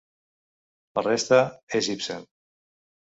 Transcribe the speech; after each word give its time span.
La 0.99 1.03
resta 1.07 1.41
és 1.81 1.91
Ibsen. 1.97 2.29